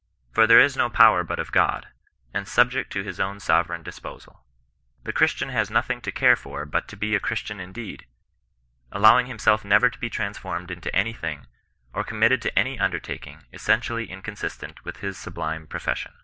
"For 0.33 0.47
there 0.47 0.59
is 0.59 0.75
no 0.75 0.89
power 0.89 1.23
but 1.23 1.37
of 1.37 1.51
God," 1.51 1.89
and 2.33 2.47
subject 2.47 2.91
to 2.91 3.03
his 3.03 3.19
own 3.19 3.39
sovereign 3.39 3.83
disposal. 3.83 4.43
The 5.03 5.13
Christian 5.13 5.49
has 5.49 5.69
nothing 5.69 6.01
to 6.01 6.11
care 6.11 6.35
for 6.35 6.65
but 6.65 6.87
to 6.87 6.97
be 6.97 7.13
a 7.13 7.19
Christian 7.19 7.59
indeed, 7.59 8.07
allowing 8.91 9.27
himself 9.27 9.63
never 9.63 9.91
to 9.91 9.99
be 9.99 10.09
transformed 10.09 10.71
into 10.71 10.95
any 10.95 11.13
thing, 11.13 11.45
or 11.93 12.03
committed 12.03 12.41
to 12.41 12.57
any 12.57 12.79
undertaking 12.79 13.43
essentially 13.53 14.09
inconsistent 14.09 14.83
with 14.83 15.01
his 15.01 15.19
sublime 15.19 15.67
profession. 15.67 16.13